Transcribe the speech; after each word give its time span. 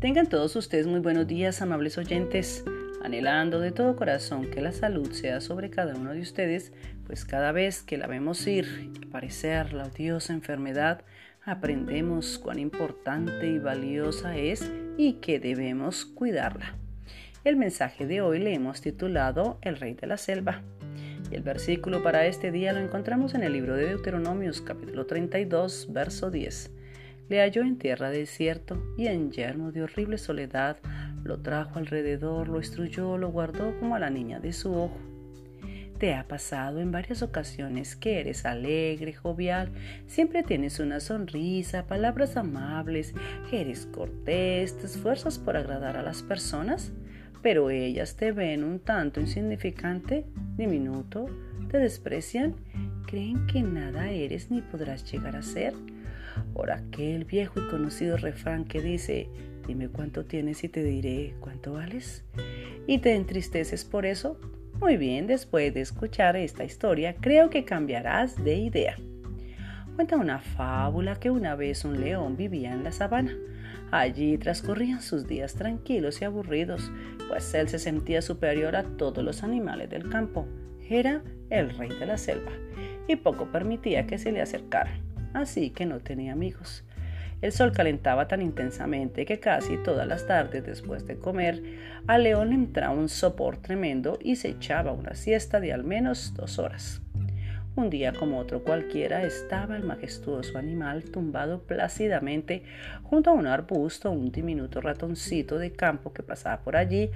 Tengan 0.00 0.30
todos 0.30 0.56
ustedes 0.56 0.86
muy 0.86 1.00
buenos 1.00 1.26
días, 1.26 1.60
amables 1.60 1.98
oyentes, 1.98 2.64
anhelando 3.02 3.60
de 3.60 3.70
todo 3.70 3.96
corazón 3.96 4.50
que 4.50 4.62
la 4.62 4.72
salud 4.72 5.12
sea 5.12 5.42
sobre 5.42 5.68
cada 5.68 5.94
uno 5.94 6.14
de 6.14 6.22
ustedes, 6.22 6.72
pues 7.06 7.26
cada 7.26 7.52
vez 7.52 7.82
que 7.82 7.98
la 7.98 8.06
vemos 8.06 8.46
ir 8.46 8.90
y 8.94 9.06
aparecer 9.06 9.74
la 9.74 9.84
odiosa 9.84 10.32
enfermedad, 10.32 11.02
aprendemos 11.44 12.38
cuán 12.38 12.58
importante 12.58 13.46
y 13.46 13.58
valiosa 13.58 14.38
es 14.38 14.72
y 14.96 15.20
que 15.20 15.38
debemos 15.38 16.06
cuidarla. 16.06 16.76
El 17.44 17.56
mensaje 17.56 18.06
de 18.06 18.22
hoy 18.22 18.38
le 18.38 18.54
hemos 18.54 18.80
titulado 18.80 19.58
El 19.60 19.76
Rey 19.76 19.92
de 19.92 20.06
la 20.06 20.16
Selva. 20.16 20.62
Y 21.30 21.34
el 21.34 21.42
versículo 21.42 22.02
para 22.02 22.24
este 22.24 22.50
día 22.50 22.72
lo 22.72 22.80
encontramos 22.80 23.34
en 23.34 23.42
el 23.42 23.52
libro 23.52 23.76
de 23.76 23.88
Deuteronomios 23.88 24.62
capítulo 24.62 25.04
32, 25.04 25.88
verso 25.92 26.30
10. 26.30 26.79
Le 27.30 27.40
halló 27.42 27.62
en 27.62 27.78
tierra 27.78 28.10
desierto 28.10 28.82
y 28.98 29.06
en 29.06 29.30
yermo 29.30 29.70
de 29.70 29.84
horrible 29.84 30.18
soledad, 30.18 30.78
lo 31.22 31.38
trajo 31.38 31.78
alrededor, 31.78 32.48
lo 32.48 32.56
instruyó, 32.56 33.18
lo 33.18 33.30
guardó 33.30 33.78
como 33.78 33.94
a 33.94 34.00
la 34.00 34.10
niña 34.10 34.40
de 34.40 34.52
su 34.52 34.74
ojo. 34.74 34.98
Te 35.98 36.14
ha 36.14 36.26
pasado 36.26 36.80
en 36.80 36.90
varias 36.90 37.22
ocasiones 37.22 37.94
que 37.94 38.18
eres 38.18 38.44
alegre, 38.46 39.12
jovial, 39.12 39.70
siempre 40.08 40.42
tienes 40.42 40.80
una 40.80 40.98
sonrisa, 40.98 41.86
palabras 41.86 42.36
amables, 42.36 43.14
eres 43.52 43.86
cortés, 43.86 44.76
te 44.76 44.86
esfuerzas 44.86 45.38
por 45.38 45.56
agradar 45.56 45.96
a 45.96 46.02
las 46.02 46.24
personas, 46.24 46.90
pero 47.42 47.70
ellas 47.70 48.16
te 48.16 48.32
ven 48.32 48.64
un 48.64 48.80
tanto 48.80 49.20
insignificante, 49.20 50.26
diminuto, 50.56 51.26
te 51.70 51.78
desprecian, 51.78 52.56
creen 53.06 53.46
que 53.46 53.62
nada 53.62 54.10
eres 54.10 54.50
ni 54.50 54.62
podrás 54.62 55.08
llegar 55.12 55.36
a 55.36 55.42
ser 55.42 55.74
por 56.52 56.70
aquel 56.70 57.24
viejo 57.24 57.60
y 57.60 57.68
conocido 57.68 58.16
refrán 58.16 58.64
que 58.64 58.80
dice, 58.80 59.28
dime 59.66 59.88
cuánto 59.88 60.24
tienes 60.24 60.64
y 60.64 60.68
te 60.68 60.82
diré 60.82 61.34
cuánto 61.40 61.74
vales. 61.74 62.24
¿Y 62.86 62.98
te 62.98 63.14
entristeces 63.14 63.84
por 63.84 64.06
eso? 64.06 64.38
Muy 64.80 64.96
bien, 64.96 65.26
después 65.26 65.74
de 65.74 65.82
escuchar 65.82 66.36
esta 66.36 66.64
historia, 66.64 67.14
creo 67.20 67.50
que 67.50 67.64
cambiarás 67.64 68.42
de 68.42 68.56
idea. 68.56 68.96
Cuenta 69.94 70.16
una 70.16 70.38
fábula 70.38 71.16
que 71.16 71.30
una 71.30 71.54
vez 71.54 71.84
un 71.84 72.00
león 72.00 72.36
vivía 72.36 72.72
en 72.72 72.84
la 72.84 72.92
sabana. 72.92 73.36
Allí 73.90 74.38
transcurrían 74.38 75.02
sus 75.02 75.26
días 75.26 75.54
tranquilos 75.54 76.22
y 76.22 76.24
aburridos, 76.24 76.90
pues 77.28 77.52
él 77.54 77.68
se 77.68 77.78
sentía 77.78 78.22
superior 78.22 78.76
a 78.76 78.84
todos 78.84 79.22
los 79.22 79.42
animales 79.42 79.90
del 79.90 80.08
campo. 80.08 80.46
Era 80.88 81.22
el 81.50 81.76
rey 81.76 81.90
de 81.90 82.06
la 82.06 82.16
selva 82.16 82.52
y 83.06 83.16
poco 83.16 83.52
permitía 83.52 84.06
que 84.06 84.18
se 84.18 84.32
le 84.32 84.40
acercaran 84.40 85.09
así 85.34 85.70
que 85.70 85.86
no 85.86 86.00
tenía 86.00 86.32
amigos. 86.32 86.84
El 87.42 87.52
sol 87.52 87.72
calentaba 87.72 88.28
tan 88.28 88.42
intensamente 88.42 89.24
que 89.24 89.40
casi 89.40 89.78
todas 89.78 90.06
las 90.06 90.26
tardes 90.26 90.64
después 90.64 91.06
de 91.06 91.16
comer, 91.16 91.62
a 92.06 92.18
León 92.18 92.50
le 92.50 92.54
entraba 92.54 92.92
un 92.92 93.08
sopor 93.08 93.56
tremendo 93.56 94.18
y 94.20 94.36
se 94.36 94.48
echaba 94.48 94.92
una 94.92 95.14
siesta 95.14 95.58
de 95.58 95.72
al 95.72 95.82
menos 95.82 96.34
dos 96.34 96.58
horas. 96.58 97.00
Un 97.76 97.88
día 97.88 98.12
como 98.12 98.38
otro 98.38 98.62
cualquiera 98.62 99.22
estaba 99.22 99.76
el 99.76 99.84
majestuoso 99.84 100.58
animal 100.58 101.04
tumbado 101.04 101.62
plácidamente 101.62 102.62
junto 103.04 103.30
a 103.30 103.34
un 103.34 103.46
arbusto, 103.46 104.10
un 104.10 104.32
diminuto 104.32 104.80
ratoncito 104.80 105.56
de 105.56 105.72
campo 105.72 106.12
que 106.12 106.22
pasaba 106.22 106.60
por 106.60 106.76
allí, 106.76 107.10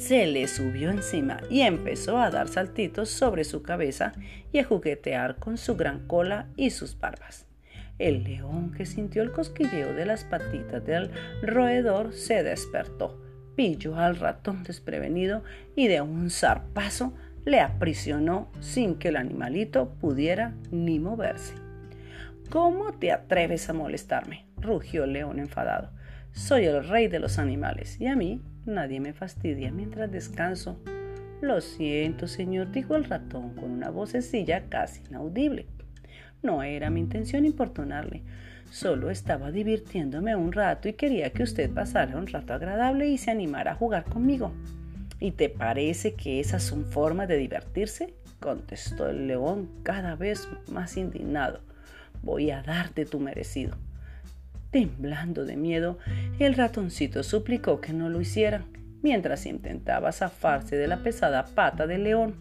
se 0.00 0.26
le 0.26 0.48
subió 0.48 0.88
encima 0.88 1.42
y 1.50 1.60
empezó 1.60 2.18
a 2.18 2.30
dar 2.30 2.48
saltitos 2.48 3.10
sobre 3.10 3.44
su 3.44 3.62
cabeza 3.62 4.14
y 4.50 4.58
a 4.58 4.64
juguetear 4.64 5.36
con 5.36 5.58
su 5.58 5.76
gran 5.76 6.06
cola 6.06 6.48
y 6.56 6.70
sus 6.70 6.98
barbas. 6.98 7.46
El 7.98 8.24
león, 8.24 8.72
que 8.72 8.86
sintió 8.86 9.22
el 9.22 9.30
cosquilleo 9.30 9.92
de 9.92 10.06
las 10.06 10.24
patitas 10.24 10.82
del 10.86 11.10
roedor, 11.42 12.14
se 12.14 12.42
despertó, 12.42 13.22
pilló 13.54 13.96
al 13.96 14.16
ratón 14.16 14.62
desprevenido 14.62 15.44
y 15.76 15.88
de 15.88 16.00
un 16.00 16.30
zarpazo 16.30 17.12
le 17.44 17.60
aprisionó 17.60 18.50
sin 18.60 18.94
que 18.94 19.08
el 19.08 19.16
animalito 19.16 19.90
pudiera 20.00 20.54
ni 20.70 20.98
moverse. 20.98 21.52
¿Cómo 22.48 22.94
te 22.94 23.12
atreves 23.12 23.68
a 23.68 23.74
molestarme? 23.74 24.46
rugió 24.56 25.04
el 25.04 25.12
león 25.12 25.38
enfadado. 25.38 25.90
Soy 26.32 26.64
el 26.64 26.88
rey 26.88 27.08
de 27.08 27.18
los 27.18 27.38
animales 27.38 28.00
y 28.00 28.06
a 28.06 28.16
mí 28.16 28.40
nadie 28.66 29.00
me 29.00 29.12
fastidia 29.12 29.70
mientras 29.70 30.10
descanso. 30.10 30.80
Lo 31.40 31.60
siento, 31.60 32.26
señor, 32.26 32.70
dijo 32.70 32.96
el 32.96 33.04
ratón 33.04 33.54
con 33.54 33.70
una 33.70 33.90
vocecilla 33.90 34.68
casi 34.68 35.02
inaudible. 35.08 35.66
No 36.42 36.62
era 36.62 36.90
mi 36.90 37.00
intención 37.00 37.44
importunarle, 37.44 38.22
solo 38.70 39.10
estaba 39.10 39.50
divirtiéndome 39.50 40.36
un 40.36 40.52
rato 40.52 40.88
y 40.88 40.94
quería 40.94 41.32
que 41.32 41.42
usted 41.42 41.70
pasara 41.70 42.16
un 42.16 42.26
rato 42.26 42.54
agradable 42.54 43.08
y 43.08 43.18
se 43.18 43.30
animara 43.30 43.72
a 43.72 43.76
jugar 43.76 44.04
conmigo. 44.04 44.52
¿Y 45.18 45.32
te 45.32 45.50
parece 45.50 46.14
que 46.14 46.40
esas 46.40 46.62
son 46.62 46.86
formas 46.86 47.28
de 47.28 47.36
divertirse? 47.36 48.14
contestó 48.40 49.08
el 49.08 49.26
león 49.26 49.68
cada 49.82 50.16
vez 50.16 50.48
más 50.72 50.96
indignado. 50.96 51.60
Voy 52.22 52.50
a 52.50 52.62
darte 52.62 53.04
tu 53.04 53.20
merecido. 53.20 53.76
Temblando 54.70 55.44
de 55.44 55.56
miedo, 55.56 55.98
el 56.38 56.54
ratoncito 56.54 57.22
suplicó 57.22 57.80
que 57.80 57.92
no 57.92 58.08
lo 58.08 58.20
hiciera, 58.20 58.64
mientras 59.02 59.46
intentaba 59.46 60.12
zafarse 60.12 60.76
de 60.76 60.86
la 60.86 61.02
pesada 61.02 61.44
pata 61.44 61.86
del 61.88 62.04
león. 62.04 62.36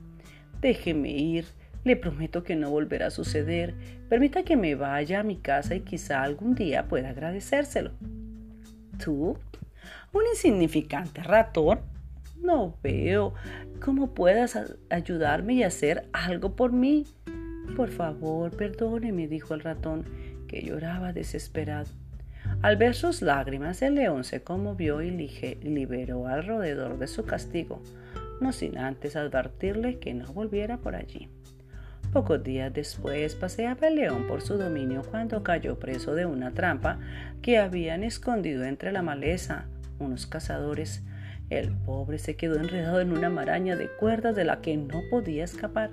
Déjeme 0.61 1.09
ir, 1.09 1.45
le 1.83 1.95
prometo 1.95 2.43
que 2.43 2.55
no 2.55 2.69
volverá 2.69 3.07
a 3.07 3.11
suceder. 3.11 3.73
Permita 4.09 4.43
que 4.43 4.57
me 4.57 4.75
vaya 4.75 5.21
a 5.21 5.23
mi 5.23 5.37
casa 5.37 5.75
y 5.75 5.81
quizá 5.81 6.21
algún 6.21 6.53
día 6.53 6.87
pueda 6.87 7.09
agradecérselo. 7.09 7.91
¿Tú? 9.03 9.37
¿Un 10.13 10.23
insignificante 10.31 11.23
ratón? 11.23 11.79
No 12.41 12.75
veo 12.83 13.33
cómo 13.79 14.13
puedas 14.13 14.57
ayudarme 14.89 15.53
y 15.55 15.63
hacer 15.63 16.07
algo 16.13 16.55
por 16.55 16.73
mí. 16.73 17.05
Por 17.75 17.89
favor, 17.89 18.55
perdóneme, 18.55 19.27
dijo 19.27 19.53
el 19.53 19.61
ratón, 19.61 20.05
que 20.47 20.61
lloraba 20.61 21.13
desesperado. 21.13 21.89
Al 22.61 22.75
ver 22.75 22.93
sus 22.93 23.21
lágrimas, 23.21 23.81
el 23.81 23.95
león 23.95 24.25
se 24.25 24.43
conmovió 24.43 25.01
y 25.01 25.11
liberó 25.11 26.27
al 26.27 26.45
roedor 26.45 26.99
de 26.99 27.07
su 27.07 27.25
castigo, 27.25 27.81
no 28.41 28.51
sin 28.51 28.77
antes 28.77 29.15
advertirle 29.15 29.99
que 29.99 30.13
no 30.13 30.33
volviera 30.33 30.77
por 30.77 30.95
allí. 30.95 31.29
Pocos 32.11 32.43
días 32.43 32.73
después 32.73 33.35
paseaba 33.35 33.87
el 33.87 33.95
león 33.95 34.27
por 34.27 34.41
su 34.41 34.57
dominio 34.57 35.03
cuando 35.03 35.41
cayó 35.41 35.79
preso 35.79 36.15
de 36.15 36.25
una 36.25 36.51
trampa 36.51 36.99
que 37.41 37.59
habían 37.59 38.03
escondido 38.03 38.65
entre 38.65 38.91
la 38.91 39.03
maleza 39.03 39.67
unos 39.99 40.25
cazadores. 40.25 41.03
El 41.49 41.71
pobre 41.71 42.19
se 42.19 42.35
quedó 42.35 42.57
enredado 42.57 42.99
en 42.99 43.11
una 43.11 43.29
maraña 43.29 43.75
de 43.77 43.87
cuerdas 43.87 44.35
de 44.35 44.43
la 44.43 44.59
que 44.59 44.75
no 44.75 45.01
podía 45.09 45.45
escapar. 45.45 45.91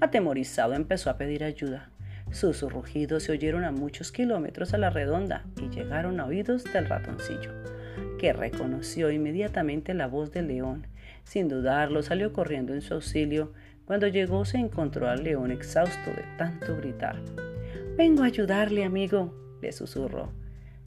Atemorizado 0.00 0.74
empezó 0.74 1.10
a 1.10 1.16
pedir 1.16 1.44
ayuda. 1.44 1.91
Sus 2.32 2.62
rugidos 2.62 3.24
se 3.24 3.32
oyeron 3.32 3.62
a 3.64 3.72
muchos 3.72 4.10
kilómetros 4.10 4.72
a 4.72 4.78
la 4.78 4.88
redonda 4.88 5.44
y 5.60 5.68
llegaron 5.68 6.18
a 6.18 6.24
oídos 6.24 6.64
del 6.64 6.86
ratoncillo, 6.86 7.52
que 8.18 8.32
reconoció 8.32 9.10
inmediatamente 9.10 9.92
la 9.92 10.06
voz 10.06 10.32
del 10.32 10.48
león. 10.48 10.86
Sin 11.24 11.48
dudarlo, 11.48 12.02
salió 12.02 12.32
corriendo 12.32 12.72
en 12.72 12.80
su 12.80 12.94
auxilio. 12.94 13.52
Cuando 13.84 14.08
llegó 14.08 14.46
se 14.46 14.56
encontró 14.56 15.10
al 15.10 15.24
león 15.24 15.50
exhausto 15.50 16.10
de 16.10 16.24
tanto 16.38 16.74
gritar. 16.78 17.20
Vengo 17.98 18.22
a 18.22 18.26
ayudarle, 18.26 18.84
amigo, 18.84 19.34
le 19.60 19.70
susurró. 19.70 20.32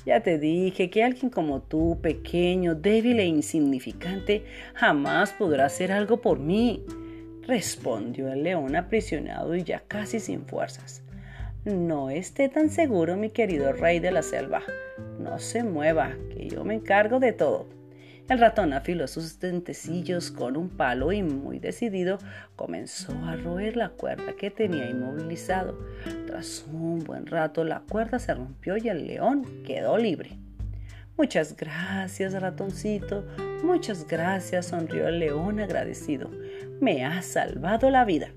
Ya 0.04 0.22
te 0.22 0.40
dije 0.40 0.90
que 0.90 1.04
alguien 1.04 1.30
como 1.30 1.62
tú, 1.62 2.00
pequeño, 2.02 2.74
débil 2.74 3.20
e 3.20 3.26
insignificante, 3.26 4.46
jamás 4.74 5.32
podrá 5.32 5.66
hacer 5.66 5.92
algo 5.92 6.22
por 6.22 6.40
mí, 6.40 6.84
respondió 7.44 8.34
el 8.34 8.42
león 8.42 8.76
aprisionado 8.76 9.56
y 9.56 9.64
ya 9.64 9.84
casi 9.88 10.20
sin 10.20 10.44
fuerzas. 10.46 11.05
No 11.66 12.12
esté 12.12 12.48
tan 12.48 12.70
seguro, 12.70 13.18
mi 13.18 13.32
querido 13.32 13.74
rey 13.74 13.98
de 14.00 14.12
la 14.12 14.22
selva. 14.22 14.62
No 15.18 15.40
se 15.40 15.64
mueva, 15.64 16.16
que 16.30 16.48
yo 16.48 16.64
me 16.64 16.76
encargo 16.76 17.20
de 17.20 17.34
todo. 17.34 17.68
El 18.30 18.38
ratón 18.38 18.72
afiló 18.72 19.08
sus 19.08 19.40
dentecillos 19.40 20.30
con 20.30 20.58
un 20.58 20.70
palo 20.70 21.12
y 21.12 21.24
muy 21.24 21.58
decidido 21.58 22.20
comenzó 22.56 23.14
a 23.26 23.36
roer 23.36 23.78
la 23.78 23.90
cuerda 23.90 24.34
que 24.36 24.52
tenía 24.52 24.88
inmovilizado. 24.88 25.76
Tras 26.28 26.68
un 26.72 27.00
buen 27.00 27.26
rato 27.26 27.64
la 27.64 27.80
cuerda 27.80 28.20
se 28.20 28.36
rompió 28.36 28.78
y 28.78 28.88
el 28.88 29.08
león 29.08 29.64
quedó 29.66 29.98
libre. 29.98 30.38
Muchas 31.18 31.56
gracias, 31.56 32.40
ratoncito. 32.40 33.26
Muchas 33.64 34.08
gracias, 34.08 34.68
sonrió 34.68 35.08
el 35.08 35.18
león 35.18 35.60
agradecido. 35.60 36.30
Me 36.80 37.04
has 37.04 37.26
salvado 37.26 37.90
la 37.90 38.06
vida. 38.06 38.30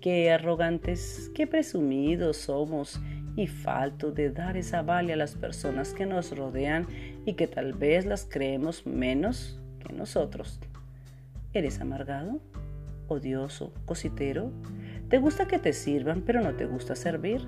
Qué 0.00 0.30
arrogantes, 0.30 1.30
qué 1.34 1.46
presumidos 1.46 2.38
somos 2.38 2.98
y 3.36 3.46
falto 3.46 4.12
de 4.12 4.30
dar 4.30 4.56
esa 4.56 4.80
vale 4.80 5.12
a 5.12 5.16
las 5.16 5.34
personas 5.34 5.92
que 5.92 6.06
nos 6.06 6.34
rodean 6.34 6.86
y 7.26 7.34
que 7.34 7.46
tal 7.46 7.74
vez 7.74 8.06
las 8.06 8.24
creemos 8.24 8.86
menos 8.86 9.60
que 9.86 9.92
nosotros. 9.92 10.58
¿Eres 11.52 11.82
amargado? 11.82 12.40
¿Odioso? 13.08 13.74
¿Cositero? 13.84 14.50
¿Te 15.10 15.18
gusta 15.18 15.46
que 15.46 15.58
te 15.58 15.74
sirvan 15.74 16.22
pero 16.22 16.40
no 16.40 16.54
te 16.54 16.64
gusta 16.64 16.96
servir? 16.96 17.42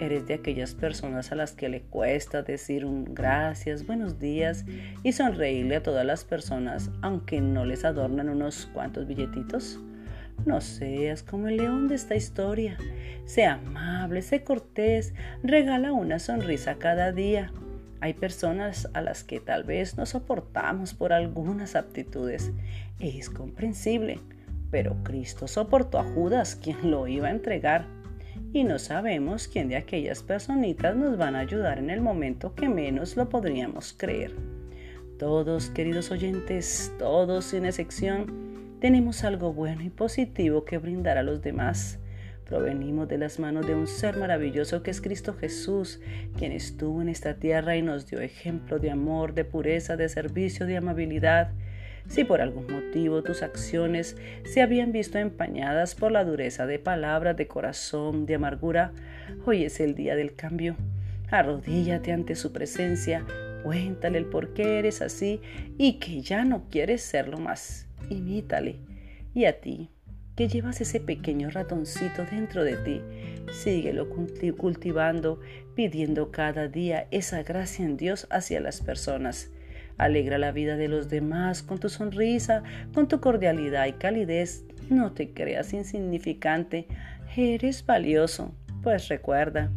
Eres 0.00 0.26
de 0.26 0.34
aquellas 0.34 0.74
personas 0.74 1.30
a 1.30 1.34
las 1.34 1.52
que 1.52 1.68
le 1.68 1.82
cuesta 1.82 2.42
decir 2.42 2.86
un 2.86 3.04
gracias, 3.12 3.86
buenos 3.86 4.18
días 4.18 4.64
y 5.02 5.12
sonreírle 5.12 5.76
a 5.76 5.82
todas 5.82 6.06
las 6.06 6.24
personas, 6.24 6.90
aunque 7.02 7.42
no 7.42 7.66
les 7.66 7.84
adornan 7.84 8.30
unos 8.30 8.64
cuantos 8.72 9.06
billetitos. 9.06 9.78
No 10.44 10.60
seas 10.60 11.22
como 11.22 11.48
el 11.48 11.58
león 11.58 11.88
de 11.88 11.94
esta 11.94 12.16
historia. 12.16 12.76
Sea 13.24 13.54
amable, 13.54 14.22
sé 14.22 14.42
cortés, 14.42 15.14
regala 15.42 15.92
una 15.92 16.18
sonrisa 16.18 16.76
cada 16.78 17.12
día. 17.12 17.52
Hay 18.00 18.14
personas 18.14 18.88
a 18.94 19.00
las 19.00 19.22
que 19.22 19.38
tal 19.38 19.62
vez 19.62 19.96
no 19.96 20.06
soportamos 20.06 20.94
por 20.94 21.12
algunas 21.12 21.76
aptitudes. 21.76 22.50
Es 22.98 23.30
comprensible, 23.30 24.18
pero 24.72 24.96
Cristo 25.04 25.46
soportó 25.46 26.00
a 26.00 26.04
Judas, 26.04 26.56
quien 26.56 26.90
lo 26.90 27.06
iba 27.06 27.28
a 27.28 27.32
entregar. 27.32 27.86
Y 28.52 28.64
no 28.64 28.80
sabemos 28.80 29.46
quién 29.46 29.68
de 29.68 29.76
aquellas 29.76 30.24
personitas 30.24 30.96
nos 30.96 31.16
van 31.16 31.36
a 31.36 31.40
ayudar 31.40 31.78
en 31.78 31.90
el 31.90 32.00
momento 32.00 32.56
que 32.56 32.68
menos 32.68 33.16
lo 33.16 33.28
podríamos 33.28 33.94
creer. 33.96 34.34
Todos, 35.18 35.70
queridos 35.70 36.10
oyentes, 36.10 36.92
todos 36.98 37.44
sin 37.44 37.64
excepción, 37.64 38.51
tenemos 38.82 39.22
algo 39.22 39.52
bueno 39.52 39.84
y 39.84 39.90
positivo 39.90 40.64
que 40.64 40.76
brindar 40.76 41.16
a 41.16 41.22
los 41.22 41.40
demás. 41.40 42.00
Provenimos 42.44 43.06
de 43.06 43.16
las 43.16 43.38
manos 43.38 43.64
de 43.64 43.76
un 43.76 43.86
ser 43.86 44.16
maravilloso 44.16 44.82
que 44.82 44.90
es 44.90 45.00
Cristo 45.00 45.34
Jesús, 45.34 46.00
quien 46.36 46.50
estuvo 46.50 47.00
en 47.00 47.08
esta 47.08 47.34
tierra 47.34 47.76
y 47.76 47.82
nos 47.82 48.08
dio 48.08 48.20
ejemplo 48.20 48.80
de 48.80 48.90
amor, 48.90 49.34
de 49.34 49.44
pureza, 49.44 49.96
de 49.96 50.08
servicio, 50.08 50.66
de 50.66 50.78
amabilidad. 50.78 51.52
Si 52.08 52.24
por 52.24 52.40
algún 52.40 52.66
motivo 52.66 53.22
tus 53.22 53.44
acciones 53.44 54.16
se 54.42 54.62
habían 54.62 54.90
visto 54.90 55.16
empañadas 55.16 55.94
por 55.94 56.10
la 56.10 56.24
dureza 56.24 56.66
de 56.66 56.80
palabras, 56.80 57.36
de 57.36 57.46
corazón, 57.46 58.26
de 58.26 58.34
amargura, 58.34 58.90
hoy 59.46 59.62
es 59.62 59.78
el 59.78 59.94
día 59.94 60.16
del 60.16 60.34
cambio. 60.34 60.74
Arrodíllate 61.30 62.10
ante 62.10 62.34
su 62.34 62.52
presencia, 62.52 63.24
cuéntale 63.62 64.18
el 64.18 64.24
por 64.24 64.54
qué 64.54 64.80
eres 64.80 65.02
así 65.02 65.40
y 65.78 66.00
que 66.00 66.20
ya 66.20 66.44
no 66.44 66.64
quieres 66.68 67.00
serlo 67.02 67.38
más 67.38 67.86
imítale. 68.12 68.80
Y 69.34 69.46
a 69.46 69.60
ti, 69.60 69.90
que 70.36 70.48
llevas 70.48 70.80
ese 70.80 71.00
pequeño 71.00 71.50
ratoncito 71.50 72.24
dentro 72.30 72.64
de 72.64 72.76
ti, 72.76 73.00
síguelo 73.52 74.08
cultivando, 74.08 75.40
pidiendo 75.74 76.30
cada 76.30 76.68
día 76.68 77.06
esa 77.10 77.42
gracia 77.42 77.84
en 77.84 77.96
Dios 77.96 78.26
hacia 78.30 78.60
las 78.60 78.80
personas. 78.80 79.50
Alegra 79.98 80.38
la 80.38 80.52
vida 80.52 80.76
de 80.76 80.88
los 80.88 81.08
demás 81.08 81.62
con 81.62 81.78
tu 81.78 81.88
sonrisa, 81.88 82.62
con 82.94 83.08
tu 83.08 83.20
cordialidad 83.20 83.86
y 83.86 83.92
calidez. 83.92 84.64
No 84.88 85.12
te 85.12 85.32
creas 85.32 85.72
insignificante, 85.72 86.86
eres 87.36 87.84
valioso. 87.84 88.54
Pues 88.82 89.08
recuerda, 89.08 89.70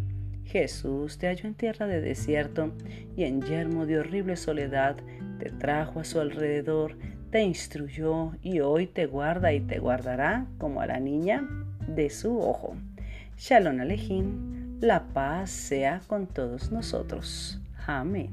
Jesús 0.45 1.17
te 1.17 1.27
halló 1.27 1.47
en 1.47 1.55
tierra 1.55 1.85
de 1.85 2.01
desierto 2.01 2.73
y 3.15 3.23
en 3.23 3.41
yermo 3.41 3.85
de 3.85 3.99
horrible 3.99 4.35
soledad, 4.35 4.95
te 5.39 5.49
trajo 5.49 5.99
a 5.99 6.05
su 6.05 6.19
alrededor, 6.19 6.97
te 7.35 7.41
instruyó 7.41 8.31
y 8.41 8.61
hoy 8.61 8.87
te 8.87 9.07
guarda 9.07 9.51
y 9.51 9.59
te 9.59 9.77
guardará 9.79 10.47
como 10.57 10.79
a 10.79 10.87
la 10.87 11.01
niña 11.01 11.45
de 11.85 12.09
su 12.09 12.39
ojo. 12.39 12.77
Shalom 13.37 13.81
Alejín, 13.81 14.77
la 14.79 15.03
paz 15.09 15.49
sea 15.51 16.01
con 16.07 16.27
todos 16.27 16.71
nosotros. 16.71 17.59
Amén. 17.87 18.29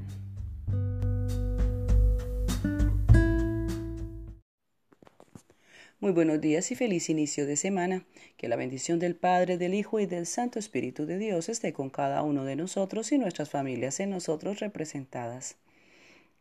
Muy 5.99 6.13
buenos 6.13 6.39
días 6.39 6.71
y 6.71 6.75
feliz 6.75 7.09
inicio 7.09 7.45
de 7.45 7.57
semana. 7.57 8.05
Que 8.37 8.47
la 8.47 8.55
bendición 8.55 8.99
del 8.99 9.17
Padre, 9.17 9.57
del 9.57 9.73
Hijo 9.73 9.99
y 9.99 10.05
del 10.05 10.25
Santo 10.25 10.59
Espíritu 10.59 11.05
de 11.05 11.17
Dios 11.17 11.49
esté 11.49 11.73
con 11.73 11.89
cada 11.89 12.21
uno 12.23 12.45
de 12.45 12.55
nosotros 12.55 13.11
y 13.11 13.17
nuestras 13.17 13.49
familias 13.49 13.99
en 13.99 14.11
nosotros 14.11 14.61
representadas. 14.61 15.57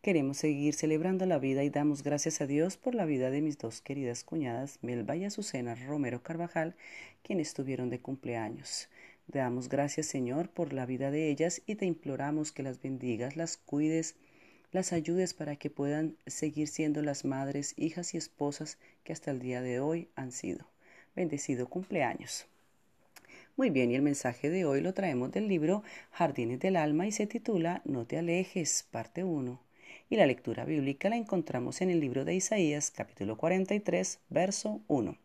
Queremos 0.03 0.39
seguir 0.39 0.75
celebrando 0.75 1.27
la 1.27 1.39
vida 1.39 1.63
y 1.63 1.71
damos 1.71 2.03
gracias 2.03 2.41
a 2.41 2.49
Dios 2.49 2.77
por 2.77 2.93
la 2.93 3.05
vida 3.05 3.31
de 3.31 3.41
mis 3.41 3.57
dos 3.57 3.81
queridas 3.81 4.25
cuñadas, 4.25 4.81
Melba 4.83 5.15
y 5.15 5.25
Azucena 5.25 5.77
Romero 5.77 6.25
Carvajal, 6.25 6.75
quienes 7.23 7.47
estuvieron 7.47 7.89
de 7.89 8.01
cumpleaños. 8.01 8.89
Damos 9.29 9.69
gracias, 9.69 10.07
Señor, 10.07 10.49
por 10.49 10.73
la 10.73 10.87
vida 10.87 11.13
de 11.13 11.31
ellas 11.31 11.63
y 11.67 11.77
te 11.77 11.87
imploramos 11.87 12.51
que 12.51 12.65
las 12.65 12.83
bendigas, 12.83 13.37
las 13.37 13.57
cuides, 13.57 14.17
las 14.73 14.93
ayudes 14.93 15.35
para 15.35 15.55
que 15.55 15.71
puedan 15.71 16.17
seguir 16.27 16.67
siendo 16.67 17.01
las 17.01 17.25
madres, 17.25 17.73
hijas 17.77 18.13
y 18.15 18.17
esposas 18.17 18.79
que 19.05 19.13
hasta 19.13 19.31
el 19.31 19.39
día 19.39 19.63
de 19.63 19.79
hoy 19.79 20.09
han 20.17 20.33
sido. 20.33 20.67
Bendecido 21.15 21.69
cumpleaños. 21.69 22.47
Muy 23.57 23.71
bien, 23.71 23.93
y 23.93 23.95
el 23.95 24.03
mensaje 24.03 24.51
de 24.51 24.65
hoy 24.65 24.81
lo 24.81 24.95
traemos 24.95 25.31
del 25.31 25.47
libro 25.47 25.85
Jardines 26.11 26.59
del 26.59 26.75
Alma 26.75 27.07
y 27.07 27.13
se 27.13 27.29
titula 27.29 27.83
No 27.85 28.05
te 28.05 28.19
alejes, 28.19 28.85
parte 28.91 29.23
1 29.23 29.71
y 30.13 30.17
la 30.17 30.27
lectura 30.27 30.67
bíblica 30.67 31.09
la 31.09 31.17
encontramos 31.17 31.81
en 31.81 31.89
el 31.89 31.99
libro 31.99 32.27
de 32.27 32.35
Isaías 32.35 32.91
capítulo 32.91 33.39
43, 33.39 34.21
verso 34.29 34.83
1. 34.87 35.17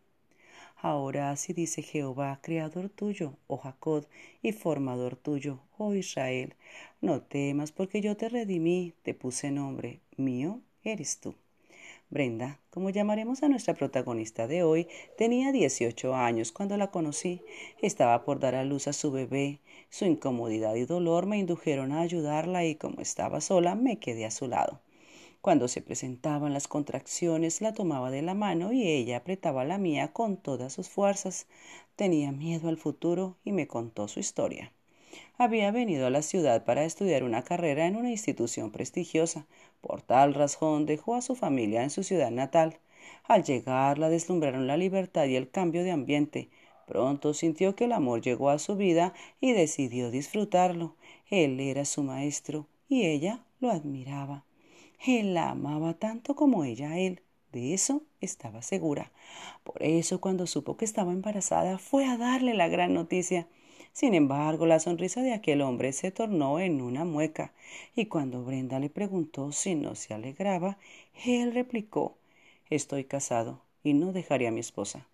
Ahora 0.76 1.30
así 1.30 1.52
dice 1.52 1.82
Jehová, 1.82 2.38
creador 2.40 2.88
tuyo, 2.88 3.34
oh 3.48 3.58
Jacob, 3.58 4.06
y 4.40 4.52
formador 4.52 5.16
tuyo, 5.16 5.60
oh 5.76 5.92
Israel, 5.92 6.54
no 7.02 7.20
temas 7.20 7.70
porque 7.70 8.00
yo 8.00 8.16
te 8.16 8.30
redimí, 8.30 8.94
te 9.02 9.12
puse 9.12 9.50
nombre, 9.50 10.00
mío 10.16 10.62
eres 10.82 11.20
tú. 11.20 11.34
Brenda, 12.10 12.58
como 12.70 12.88
llamaremos 12.88 13.42
a 13.42 13.48
nuestra 13.48 13.74
protagonista 13.74 14.46
de 14.46 14.62
hoy, 14.62 14.88
tenía 15.18 15.52
18 15.52 16.14
años 16.14 16.52
cuando 16.52 16.78
la 16.78 16.90
conocí. 16.90 17.42
Estaba 17.82 18.24
por 18.24 18.40
dar 18.40 18.54
a 18.54 18.64
luz 18.64 18.88
a 18.88 18.94
su 18.94 19.12
bebé. 19.12 19.60
Su 19.90 20.06
incomodidad 20.06 20.74
y 20.76 20.86
dolor 20.86 21.26
me 21.26 21.36
indujeron 21.36 21.92
a 21.92 22.00
ayudarla 22.00 22.64
y 22.64 22.76
como 22.76 23.02
estaba 23.02 23.42
sola 23.42 23.74
me 23.74 23.98
quedé 23.98 24.24
a 24.24 24.30
su 24.30 24.48
lado. 24.48 24.80
Cuando 25.42 25.68
se 25.68 25.82
presentaban 25.82 26.54
las 26.54 26.66
contracciones 26.66 27.60
la 27.60 27.74
tomaba 27.74 28.10
de 28.10 28.22
la 28.22 28.32
mano 28.32 28.72
y 28.72 28.88
ella 28.88 29.18
apretaba 29.18 29.66
la 29.66 29.76
mía 29.76 30.14
con 30.14 30.38
todas 30.38 30.72
sus 30.72 30.88
fuerzas. 30.88 31.46
Tenía 31.94 32.32
miedo 32.32 32.70
al 32.70 32.78
futuro 32.78 33.36
y 33.44 33.52
me 33.52 33.66
contó 33.66 34.08
su 34.08 34.18
historia. 34.18 34.72
Había 35.36 35.70
venido 35.70 36.06
a 36.06 36.10
la 36.10 36.22
ciudad 36.22 36.64
para 36.64 36.84
estudiar 36.84 37.22
una 37.22 37.44
carrera 37.44 37.86
en 37.86 37.96
una 37.96 38.10
institución 38.10 38.70
prestigiosa. 38.70 39.46
Por 39.80 40.02
tal 40.02 40.34
razón 40.34 40.86
dejó 40.86 41.14
a 41.14 41.22
su 41.22 41.36
familia 41.36 41.82
en 41.82 41.90
su 41.90 42.02
ciudad 42.02 42.30
natal. 42.30 42.78
Al 43.24 43.44
llegar 43.44 43.98
la 43.98 44.08
deslumbraron 44.08 44.66
la 44.66 44.76
libertad 44.76 45.26
y 45.26 45.36
el 45.36 45.50
cambio 45.50 45.84
de 45.84 45.92
ambiente. 45.92 46.50
Pronto 46.86 47.34
sintió 47.34 47.76
que 47.76 47.84
el 47.84 47.92
amor 47.92 48.22
llegó 48.22 48.48
a 48.50 48.58
su 48.58 48.74
vida 48.74 49.12
y 49.40 49.52
decidió 49.52 50.10
disfrutarlo. 50.10 50.96
Él 51.28 51.60
era 51.60 51.84
su 51.84 52.02
maestro 52.02 52.66
y 52.88 53.04
ella 53.04 53.44
lo 53.60 53.70
admiraba. 53.70 54.44
Él 55.06 55.34
la 55.34 55.50
amaba 55.50 55.94
tanto 55.94 56.34
como 56.34 56.64
ella 56.64 56.90
a 56.90 56.98
él. 56.98 57.20
De 57.52 57.74
eso 57.74 58.02
estaba 58.20 58.62
segura. 58.62 59.12
Por 59.64 59.82
eso 59.82 60.20
cuando 60.20 60.46
supo 60.46 60.76
que 60.76 60.84
estaba 60.84 61.12
embarazada 61.12 61.78
fue 61.78 62.06
a 62.06 62.16
darle 62.16 62.54
la 62.54 62.68
gran 62.68 62.94
noticia. 62.94 63.46
Sin 63.92 64.14
embargo, 64.14 64.66
la 64.66 64.80
sonrisa 64.80 65.22
de 65.22 65.32
aquel 65.32 65.60
hombre 65.60 65.92
se 65.92 66.10
tornó 66.10 66.60
en 66.60 66.80
una 66.80 67.04
mueca, 67.04 67.52
y 67.96 68.06
cuando 68.06 68.44
Brenda 68.44 68.78
le 68.78 68.90
preguntó 68.90 69.52
si 69.52 69.74
no 69.74 69.94
se 69.94 70.14
alegraba, 70.14 70.78
él 71.24 71.52
replicó 71.52 72.16
Estoy 72.70 73.04
casado 73.04 73.62
y 73.82 73.94
no 73.94 74.12
dejaré 74.12 74.46
a 74.46 74.50
mi 74.50 74.60
esposa. 74.60 75.06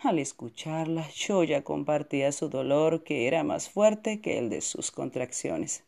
Al 0.00 0.18
escucharla, 0.18 1.08
yo 1.10 1.42
ya 1.44 1.62
compartía 1.62 2.32
su 2.32 2.48
dolor, 2.48 3.02
que 3.02 3.26
era 3.26 3.42
más 3.44 3.68
fuerte 3.68 4.20
que 4.20 4.38
el 4.38 4.48
de 4.48 4.60
sus 4.60 4.90
contracciones. 4.90 5.84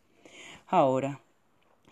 Ahora, 0.67 1.21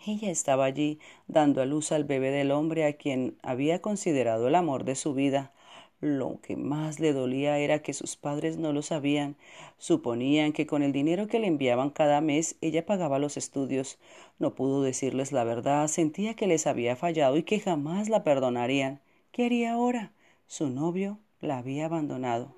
ella 0.07 0.30
estaba 0.30 0.64
allí, 0.64 0.99
dando 1.26 1.61
a 1.61 1.66
luz 1.66 1.92
al 1.92 2.04
bebé 2.04 2.30
del 2.30 2.50
hombre 2.52 2.87
a 2.87 2.92
quien 2.95 3.37
había 3.42 3.83
considerado 3.83 4.49
el 4.49 4.54
amor 4.54 4.85
de 4.85 4.95
su 4.95 5.14
vida, 5.14 5.52
lo 6.00 6.40
que 6.40 6.56
más 6.56 7.00
le 7.00 7.12
dolía 7.12 7.58
era 7.58 7.80
que 7.80 7.92
sus 7.92 8.16
padres 8.16 8.56
no 8.56 8.72
lo 8.72 8.82
sabían. 8.82 9.36
Suponían 9.78 10.52
que 10.52 10.66
con 10.66 10.82
el 10.82 10.92
dinero 10.92 11.26
que 11.26 11.40
le 11.40 11.48
enviaban 11.48 11.90
cada 11.90 12.20
mes 12.20 12.56
ella 12.60 12.86
pagaba 12.86 13.18
los 13.18 13.36
estudios. 13.36 13.98
No 14.38 14.54
pudo 14.54 14.82
decirles 14.82 15.32
la 15.32 15.42
verdad, 15.42 15.88
sentía 15.88 16.34
que 16.34 16.46
les 16.46 16.66
había 16.68 16.94
fallado 16.94 17.36
y 17.36 17.42
que 17.42 17.58
jamás 17.58 18.08
la 18.08 18.22
perdonarían. 18.22 19.00
¿Qué 19.32 19.46
haría 19.46 19.72
ahora? 19.72 20.12
Su 20.46 20.70
novio 20.70 21.18
la 21.40 21.58
había 21.58 21.86
abandonado. 21.86 22.54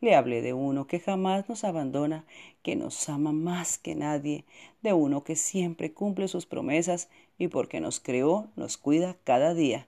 Le 0.00 0.14
hablé 0.14 0.42
de 0.42 0.54
uno 0.54 0.86
que 0.86 1.00
jamás 1.00 1.48
nos 1.48 1.64
abandona, 1.64 2.24
que 2.62 2.74
nos 2.76 3.08
ama 3.08 3.32
más 3.32 3.78
que 3.78 3.96
nadie, 3.96 4.44
de 4.80 4.92
uno 4.92 5.24
que 5.24 5.36
siempre 5.36 5.92
cumple 5.92 6.28
sus 6.28 6.46
promesas 6.46 7.10
y 7.36 7.48
porque 7.48 7.80
nos 7.80 8.00
creó 8.00 8.48
nos 8.56 8.78
cuida 8.78 9.16
cada 9.24 9.54
día. 9.54 9.86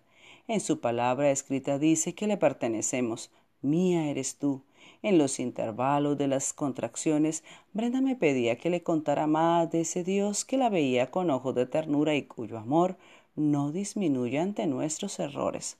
En 0.50 0.58
su 0.58 0.80
palabra 0.80 1.30
escrita 1.30 1.78
dice 1.78 2.16
que 2.16 2.26
le 2.26 2.36
pertenecemos. 2.36 3.30
Mía 3.62 4.10
eres 4.10 4.34
tú. 4.34 4.64
En 5.00 5.16
los 5.16 5.38
intervalos 5.38 6.18
de 6.18 6.26
las 6.26 6.52
contracciones, 6.52 7.44
Brenda 7.72 8.00
me 8.00 8.16
pedía 8.16 8.58
que 8.58 8.68
le 8.68 8.82
contara 8.82 9.28
más 9.28 9.70
de 9.70 9.82
ese 9.82 10.02
Dios 10.02 10.44
que 10.44 10.56
la 10.56 10.68
veía 10.68 11.12
con 11.12 11.30
ojos 11.30 11.54
de 11.54 11.66
ternura 11.66 12.16
y 12.16 12.24
cuyo 12.24 12.58
amor 12.58 12.96
no 13.36 13.70
disminuye 13.70 14.40
ante 14.40 14.66
nuestros 14.66 15.20
errores. 15.20 15.76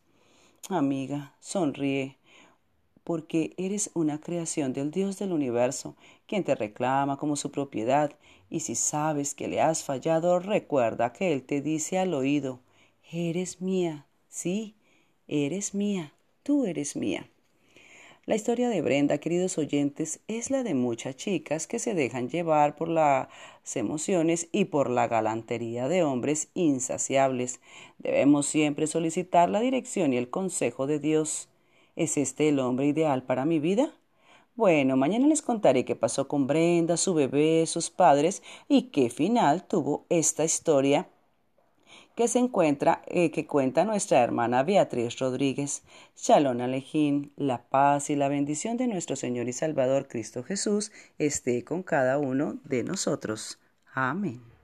Amiga, 0.69 1.35
sonríe, 1.41 2.17
porque 3.03 3.55
eres 3.57 3.91
una 3.95 4.21
creación 4.21 4.73
del 4.73 4.93
Dios 4.93 5.19
del 5.19 5.33
universo, 5.33 5.97
quien 6.29 6.45
te 6.45 6.55
reclama 6.55 7.17
como 7.17 7.35
su 7.35 7.51
propiedad, 7.51 8.13
y 8.49 8.61
si 8.61 8.77
sabes 8.77 9.35
que 9.35 9.49
le 9.49 9.61
has 9.61 9.83
fallado, 9.83 10.39
recuerda 10.39 11.13
que 11.13 11.33
Él 11.33 11.43
te 11.43 11.61
dice 11.61 11.99
al 11.99 12.15
oído, 12.15 12.61
eres 13.11 13.61
mía, 13.61 14.07
sí, 14.31 14.75
eres 15.29 15.75
mía, 15.75 16.15
tú 16.43 16.65
eres 16.65 16.97
mía. 16.97 17.29
La 18.27 18.37
historia 18.37 18.69
de 18.69 18.81
Brenda, 18.81 19.19
queridos 19.19 19.59
oyentes, 19.59 20.21
es 20.29 20.51
la 20.51 20.63
de 20.63 20.75
muchas 20.75 21.17
chicas 21.17 21.67
que 21.67 21.81
se 21.81 21.95
dejan 21.95 22.29
llevar 22.29 22.77
por 22.77 22.89
las 22.89 23.29
emociones 23.75 24.49
y 24.53 24.67
por 24.67 24.89
la 24.89 25.09
galantería 25.09 25.89
de 25.89 26.05
hombres 26.05 26.49
insaciables. 26.55 27.61
Debemos 27.99 28.47
siempre 28.47 28.87
solicitar 28.87 29.51
la 29.51 29.61
dirección 29.61 30.13
y 30.13 30.17
el 30.17 30.31
consejo 30.31 30.87
de 30.87 31.01
Dios. 31.01 31.49
¿Es 31.97 32.17
este 32.17 32.49
el 32.49 32.61
hombre 32.61 32.87
ideal 32.87 33.25
para 33.25 33.45
mi 33.45 33.59
vida? 33.59 33.93
Bueno, 34.55 34.97
mañana 34.97 35.27
les 35.27 35.43
contaré 35.43 35.85
qué 35.85 35.97
pasó 35.97 36.29
con 36.29 36.47
Brenda, 36.47 36.97
su 36.97 37.15
bebé, 37.15 37.67
sus 37.67 37.91
padres 37.91 38.43
y 38.69 38.91
qué 38.91 39.11
final 39.11 39.67
tuvo 39.67 40.05
esta 40.09 40.45
historia 40.45 41.09
que 42.15 42.29
se 42.29 42.39
encuentra, 42.39 43.03
eh, 43.07 43.31
que 43.31 43.47
cuenta 43.47 43.85
nuestra 43.85 44.21
hermana 44.21 44.63
Beatriz 44.63 45.19
Rodríguez. 45.19 45.83
Shalom 46.17 46.61
Alejín, 46.61 47.33
la 47.37 47.63
paz 47.69 48.11
y 48.11 48.17
la 48.17 48.29
bendición 48.29 48.77
de 48.77 48.87
nuestro 48.87 49.17
Señor 49.17 49.49
y 49.49 49.53
Salvador 49.53 50.09
Cristo 50.09 50.43
Jesús 50.43 50.93
esté 51.19 51.65
con 51.65 51.83
cada 51.83 52.19
uno 52.19 52.59
de 52.65 52.85
nosotros. 52.85 53.59
Amén. 53.95 54.60